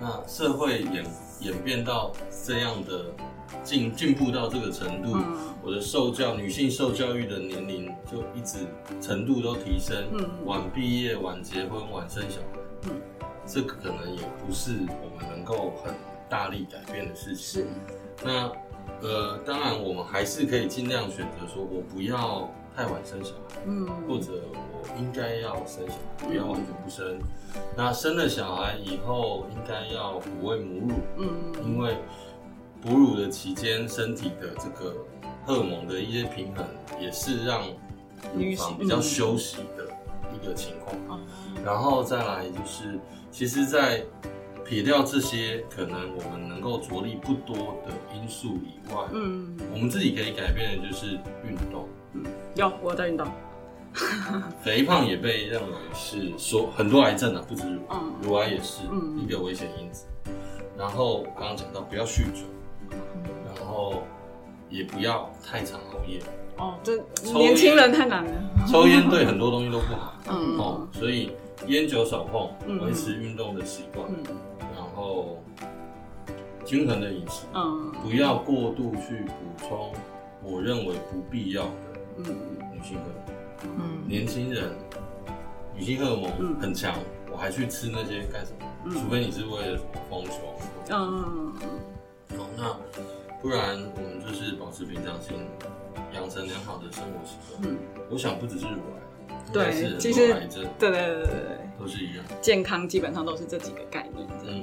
[0.00, 1.04] 那社会演
[1.40, 2.12] 演变到
[2.44, 3.06] 这样的
[3.62, 5.54] 进进步到这个程度，嗯。
[5.62, 8.58] 我的受教女性受教育的年龄就一直
[9.00, 10.28] 程度都提升，嗯。
[10.44, 12.90] 晚毕业、晚结婚、晚生小孩，嗯。
[13.46, 15.94] 这个可能也不是我们能够很
[16.28, 17.62] 大力改变的事情。
[17.62, 17.66] 是，
[18.24, 18.50] 那
[19.02, 27.18] 呃，当然我们还是可以尽量选择说，我不要太晚生小孩，嗯，或者我应该要生小孩，不要完全不生。
[27.74, 31.96] 那生了小孩以后，应该要哺喂母乳，嗯因为
[32.82, 34.94] 哺乳的期间，身体的这个
[35.46, 36.66] 荷尔蒙的一些平衡，
[37.00, 37.62] 也是让
[38.34, 39.88] 乳房比较休息的
[40.34, 40.94] 一个情况。
[41.08, 41.20] 哦
[41.64, 42.96] 然后再来就是，
[43.32, 44.04] 其实，在
[44.64, 51.88] 撇掉这些可能我们能够着力不多的因素以外，嗯，我们自己可以改变的就是运动。
[52.54, 53.26] 有我在运动，
[54.62, 57.62] 肥胖也被认为是说很多癌症啊，不止
[58.22, 59.18] 乳癌也是嗯。
[59.18, 60.06] 一个危险因子。
[60.78, 62.42] 然后刚刚讲到不要酗酒，
[63.46, 64.02] 然后
[64.68, 66.20] 也不要太常熬夜，
[66.58, 66.96] 哦，这
[67.32, 68.30] 年轻人太难了。
[68.68, 70.14] 抽烟对很多东西都不好。
[70.28, 70.58] 嗯。
[70.58, 71.32] 哦，所以
[71.68, 72.84] 烟酒少碰，嗯。
[72.84, 74.22] 维持运动的习惯，嗯。
[74.74, 75.42] 然后
[76.64, 77.90] 均衡的饮食，嗯。
[78.02, 79.92] 不要过度去补充
[80.42, 81.85] 我认为不必要的
[82.18, 82.24] 嗯
[82.72, 83.78] 女性荷尔蒙。
[83.78, 84.70] 嗯，年轻人
[85.74, 86.94] 女性荷尔蒙嗯很强，
[87.30, 88.66] 我还去吃那些干什么？
[88.84, 90.36] 嗯除非你是为了什么丰胸。
[90.90, 91.52] 嗯
[92.36, 92.76] 好，那
[93.42, 95.36] 不然我们就是保持平常心，
[96.14, 97.62] 养成良好的生活习惯。
[97.64, 97.76] 嗯，
[98.10, 102.24] 我想不只是乳癌，应对其实多癌症对对对对对，都是一样。
[102.40, 104.26] 健康基本上都是这几个概念。
[104.46, 104.62] 嗯，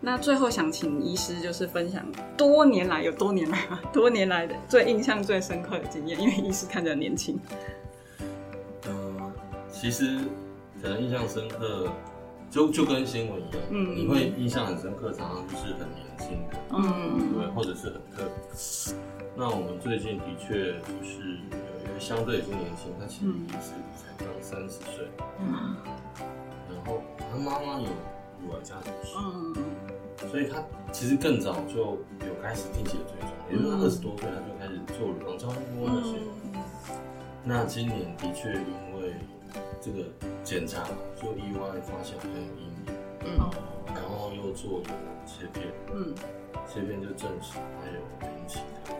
[0.00, 2.04] 那最后想请医师就是分享
[2.36, 7.38] 多年来有多年来嘛，多年来的最印象最深刻的经验，因为医师看着很年轻。
[8.88, 9.32] 嗯，
[9.70, 10.18] 其实
[10.82, 11.88] 可能印象深刻，
[12.50, 18.94] 就就跟新闻一样，嗯你会印象很深刻，常常就是很年轻的，嗯对，或者是很特别。
[19.36, 25.06] 那我们最近的确就是有一个相对也是年轻，他其实也是才刚三十岁，
[25.40, 25.76] 嗯
[26.68, 27.88] 然后他妈妈有
[28.42, 29.54] 乳癌家族史，嗯
[30.30, 31.76] 所以他其实更早就
[32.26, 36.18] 有开始定期的追踪，也就是他二十多岁他就开始做乳房超声波那些。
[37.42, 39.14] 那今年的确因为
[39.80, 40.04] 这个
[40.44, 40.84] 检查
[41.16, 43.50] 就意外发现好像有阴影，嗯。
[43.86, 44.84] 然后又做了
[45.26, 46.14] 切片，嗯。
[46.68, 48.94] 切片就证实他有引起的，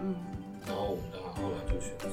[0.00, 0.16] 嗯。
[0.66, 2.08] 然后我们当然后来就选择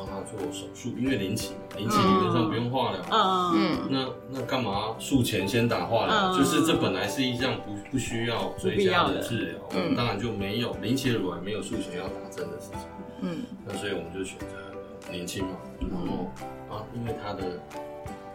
[0.00, 3.00] 帮他做手术，因为零期嘛，零期理论上不用化疗。
[3.10, 3.52] 嗯。
[3.54, 3.88] 嗯。
[3.90, 6.32] 那那干嘛术前先打化疗？
[6.32, 6.38] 嗯。
[6.38, 12.80] 就是这本来是一项不不需要追加的治疗，不必要的我们当然就没有零期的乳癌没有术前要打针的事情。
[13.20, 13.42] 嗯。
[13.66, 16.30] 那所以我们就选择了年轻嘛，然后
[16.74, 17.60] 啊，因为他的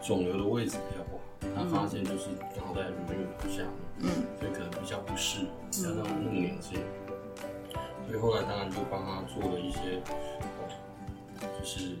[0.00, 1.22] 肿瘤的位置比较不好，
[1.56, 3.70] 他发现就是刚好在乳晕头下面，
[4.02, 4.08] 嗯。
[4.38, 6.78] 所以可能比较不适，加上那么年轻，
[8.06, 10.55] 所以后来当然就帮他做了一些，呃，
[11.58, 11.96] 就是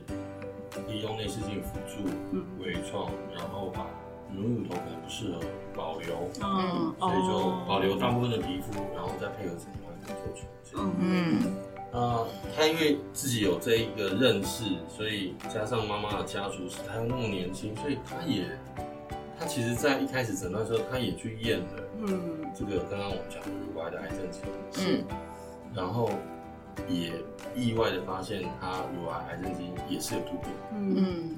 [0.88, 3.86] 利用内视镜辅助嗯微创，然后把
[4.34, 5.40] 乳晕头可能不适合
[5.74, 10.80] 保留，嗯，所以就保留大部分的皮肤，然后再配合整块做全身。
[11.00, 11.40] 嗯。
[11.44, 11.56] 嗯
[11.92, 18.44] 那他因为自己有这一个认识，所以加上妈妈的家族史，他又那么年轻，所以他也，
[19.38, 22.44] 他其实在一开始诊断的时候，他也去验了嗯。
[22.54, 24.40] 这个刚刚我们讲的乳癌的癌症基
[24.82, 25.04] 因，嗯。
[25.74, 26.10] 然后
[26.88, 27.12] 也
[27.54, 30.94] 意外的发现他乳癌癌症基因也是有突变，嗯。
[30.98, 31.36] 嗯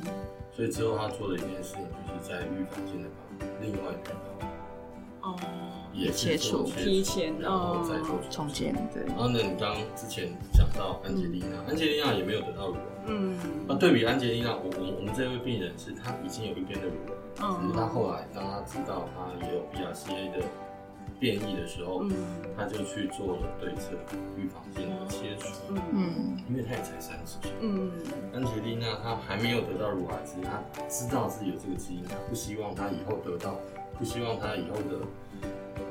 [0.51, 3.09] 所以之后他做的一件事情，就是在预防性的
[3.39, 5.37] 把另外一边把哦。
[5.93, 12.81] 也切除提前然后再做重建，对，然后呢，你刚刚之前讲到安吉丽娜，安吉丽娜也没有得到乳癌。
[13.07, 13.39] 嗯。
[13.67, 17.63] 那对比安吉丽娜，我我我们这位病人是她已经有一边的乳癌，嗯。
[17.63, 20.45] 只是她后来当她知道她也有 BRCA 的
[21.19, 22.13] 变异的时候，嗯。
[22.57, 23.93] 她就去做了对侧
[24.37, 25.81] 预防性的切除，嗯。
[25.93, 27.53] 嗯因为他也才三十岁。
[27.61, 27.93] 嗯。
[28.35, 33.61] 安吉丽娜她还没有得到乳癌，只是她知道自己有这个基因，她不希望她以后得到，
[33.99, 35.07] 不希望她以后的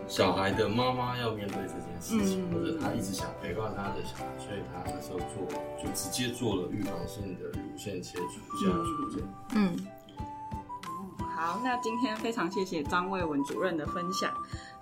[0.08, 2.54] 小孩的妈妈要面对这件事情，嗯。
[2.54, 5.48] 或者她一直想陪伴她的小孩，所以她那时候做
[5.82, 8.84] 就直接做了预防性的乳腺切除这样。
[9.56, 9.76] 嗯，
[11.38, 14.34] 好，那今天非常谢谢张卫文主任的分享。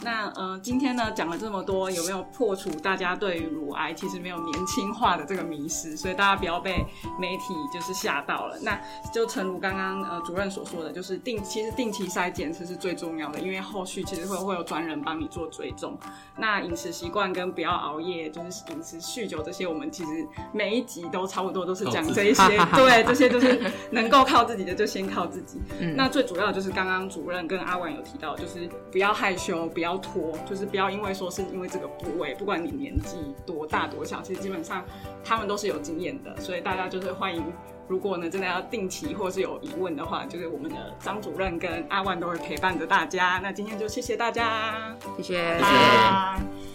[0.01, 5.97] 那呃，今天呢讲了这么多，有没有破除大家对于乳癌其实没有年轻化的这个迷失？
[5.97, 6.86] 所以大家不要被
[7.20, 8.58] 媒体就是吓到了。
[8.62, 8.80] 那
[9.14, 15.97] 就诚如刚刚呃主任所说的，就是定其实定期筛检这是最重要的，因为后续其实会会有专人帮你做追踪。
[16.38, 25.60] 那饮食习惯跟不要熬夜，就是饮食酗酒这些，我们其实每一集都差不多都是讲这一些对， 这些就是能够靠自己的就先靠自己。
[25.80, 34.84] 嗯那最主要就是刚刚主任跟阿婉有提到，就是不要害羞，不要拖，就是不要因为说是因为这个部位，不管你年纪多大多小，其实基本上
[35.24, 37.43] 他们都是有经验的，所以大家就是欢迎。
[37.88, 43.39] 如果呢真的要定期或是有疑问的话，就是我们的张主任跟阿万都会陪伴着大家。
[43.43, 46.75] 那今天就谢谢大家，谢谢，拜。